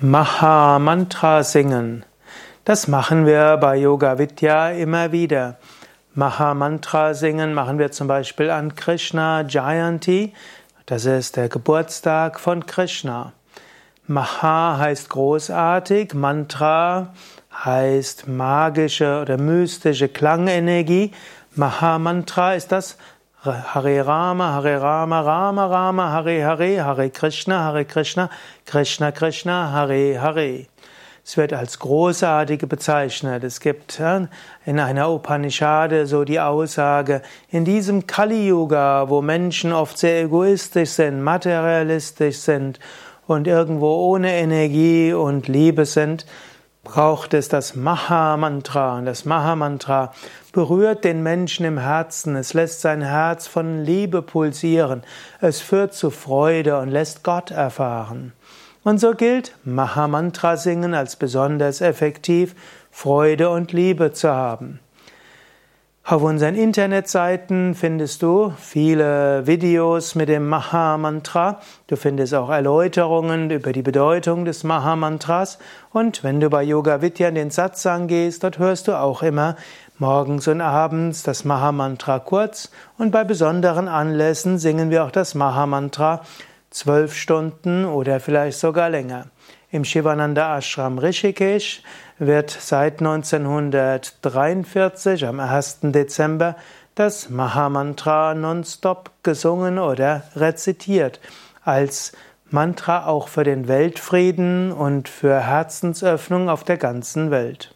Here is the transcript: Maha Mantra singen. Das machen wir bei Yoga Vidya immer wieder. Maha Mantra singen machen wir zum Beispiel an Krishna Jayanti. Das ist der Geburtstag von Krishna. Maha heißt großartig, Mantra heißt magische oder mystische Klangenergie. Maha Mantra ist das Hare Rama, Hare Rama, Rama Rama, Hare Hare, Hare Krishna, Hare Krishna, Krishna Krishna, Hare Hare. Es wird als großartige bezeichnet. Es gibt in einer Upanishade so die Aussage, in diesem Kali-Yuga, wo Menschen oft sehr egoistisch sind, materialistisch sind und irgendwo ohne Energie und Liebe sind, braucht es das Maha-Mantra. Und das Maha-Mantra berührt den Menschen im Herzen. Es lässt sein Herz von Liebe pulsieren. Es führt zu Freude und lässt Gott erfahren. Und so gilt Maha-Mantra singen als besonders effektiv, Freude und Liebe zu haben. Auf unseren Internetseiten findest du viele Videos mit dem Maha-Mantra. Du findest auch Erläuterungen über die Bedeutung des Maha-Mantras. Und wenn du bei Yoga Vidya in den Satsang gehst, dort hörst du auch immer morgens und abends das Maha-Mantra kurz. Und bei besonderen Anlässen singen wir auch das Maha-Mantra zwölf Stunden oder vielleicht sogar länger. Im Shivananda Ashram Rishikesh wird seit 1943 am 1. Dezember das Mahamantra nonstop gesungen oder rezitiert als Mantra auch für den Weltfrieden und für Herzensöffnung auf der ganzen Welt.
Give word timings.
Maha 0.00 0.80
Mantra 0.80 1.44
singen. 1.44 2.04
Das 2.64 2.88
machen 2.88 3.26
wir 3.26 3.56
bei 3.58 3.76
Yoga 3.76 4.18
Vidya 4.18 4.70
immer 4.70 5.12
wieder. 5.12 5.56
Maha 6.14 6.52
Mantra 6.52 7.14
singen 7.14 7.54
machen 7.54 7.78
wir 7.78 7.92
zum 7.92 8.08
Beispiel 8.08 8.50
an 8.50 8.74
Krishna 8.74 9.42
Jayanti. 9.42 10.34
Das 10.86 11.04
ist 11.04 11.36
der 11.36 11.48
Geburtstag 11.48 12.40
von 12.40 12.66
Krishna. 12.66 13.34
Maha 14.08 14.78
heißt 14.78 15.10
großartig, 15.10 16.12
Mantra 16.12 17.14
heißt 17.64 18.26
magische 18.26 19.20
oder 19.22 19.38
mystische 19.38 20.08
Klangenergie. 20.08 21.12
Maha 21.54 22.00
Mantra 22.00 22.54
ist 22.54 22.72
das 22.72 22.98
Hare 23.44 24.06
Rama, 24.06 24.54
Hare 24.54 24.80
Rama, 24.80 25.20
Rama 25.20 25.66
Rama, 25.66 26.10
Hare 26.12 26.42
Hare, 26.42 26.82
Hare 26.82 27.10
Krishna, 27.10 27.64
Hare 27.64 27.84
Krishna, 27.84 28.30
Krishna 28.64 29.12
Krishna, 29.12 29.70
Hare 29.70 30.18
Hare. 30.18 30.66
Es 31.22 31.36
wird 31.36 31.52
als 31.52 31.78
großartige 31.78 32.66
bezeichnet. 32.66 33.44
Es 33.44 33.60
gibt 33.60 34.00
in 34.64 34.80
einer 34.80 35.10
Upanishade 35.10 36.06
so 36.06 36.24
die 36.24 36.40
Aussage, 36.40 37.20
in 37.50 37.66
diesem 37.66 38.06
Kali-Yuga, 38.06 39.10
wo 39.10 39.20
Menschen 39.20 39.72
oft 39.72 39.98
sehr 39.98 40.22
egoistisch 40.22 40.90
sind, 40.90 41.22
materialistisch 41.22 42.38
sind 42.38 42.80
und 43.26 43.46
irgendwo 43.46 43.88
ohne 43.88 44.34
Energie 44.34 45.12
und 45.12 45.48
Liebe 45.48 45.84
sind, 45.84 46.24
braucht 46.84 47.34
es 47.34 47.48
das 47.48 47.74
Maha-Mantra. 47.74 48.98
Und 48.98 49.06
das 49.06 49.24
Maha-Mantra 49.24 50.12
berührt 50.52 51.02
den 51.02 51.22
Menschen 51.22 51.66
im 51.66 51.78
Herzen. 51.78 52.36
Es 52.36 52.54
lässt 52.54 52.82
sein 52.82 53.02
Herz 53.02 53.46
von 53.46 53.82
Liebe 53.82 54.22
pulsieren. 54.22 55.02
Es 55.40 55.60
führt 55.60 55.94
zu 55.94 56.10
Freude 56.10 56.78
und 56.78 56.90
lässt 56.90 57.24
Gott 57.24 57.50
erfahren. 57.50 58.32
Und 58.84 58.98
so 58.98 59.14
gilt 59.14 59.56
Maha-Mantra 59.64 60.58
singen 60.58 60.94
als 60.94 61.16
besonders 61.16 61.80
effektiv, 61.80 62.54
Freude 62.90 63.48
und 63.48 63.72
Liebe 63.72 64.12
zu 64.12 64.30
haben. 64.30 64.78
Auf 66.06 66.20
unseren 66.20 66.54
Internetseiten 66.54 67.74
findest 67.74 68.20
du 68.20 68.52
viele 68.58 69.46
Videos 69.46 70.14
mit 70.14 70.28
dem 70.28 70.46
Maha-Mantra. 70.46 71.60
Du 71.86 71.96
findest 71.96 72.34
auch 72.34 72.50
Erläuterungen 72.50 73.48
über 73.48 73.72
die 73.72 73.80
Bedeutung 73.80 74.44
des 74.44 74.64
Maha-Mantras. 74.64 75.58
Und 75.94 76.22
wenn 76.22 76.40
du 76.40 76.50
bei 76.50 76.62
Yoga 76.62 77.00
Vidya 77.00 77.28
in 77.28 77.36
den 77.36 77.50
Satsang 77.50 78.06
gehst, 78.06 78.44
dort 78.44 78.58
hörst 78.58 78.86
du 78.86 79.00
auch 79.00 79.22
immer 79.22 79.56
morgens 79.96 80.46
und 80.46 80.60
abends 80.60 81.22
das 81.22 81.46
Maha-Mantra 81.46 82.18
kurz. 82.18 82.70
Und 82.98 83.10
bei 83.10 83.24
besonderen 83.24 83.88
Anlässen 83.88 84.58
singen 84.58 84.90
wir 84.90 85.04
auch 85.04 85.10
das 85.10 85.34
Maha-Mantra 85.34 86.20
zwölf 86.68 87.14
Stunden 87.14 87.86
oder 87.86 88.20
vielleicht 88.20 88.58
sogar 88.58 88.90
länger. 88.90 89.28
Im 89.74 89.84
Shivananda 89.84 90.56
Ashram 90.56 90.98
Rishikesh 90.98 91.82
wird 92.20 92.48
seit 92.48 93.00
1943 93.00 95.26
am 95.26 95.40
1. 95.40 95.78
Dezember 95.82 96.54
das 96.94 97.28
Mahamantra 97.28 98.34
nonstop 98.34 99.10
gesungen 99.24 99.80
oder 99.80 100.22
rezitiert 100.36 101.18
als 101.64 102.12
Mantra 102.50 103.06
auch 103.06 103.26
für 103.26 103.42
den 103.42 103.66
Weltfrieden 103.66 104.70
und 104.70 105.08
für 105.08 105.40
Herzensöffnung 105.40 106.48
auf 106.48 106.62
der 106.62 106.76
ganzen 106.76 107.32
Welt. 107.32 107.73